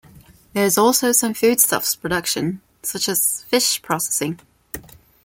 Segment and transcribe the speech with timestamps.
[0.53, 4.39] There is also some foodstuffs production, such as fish processing.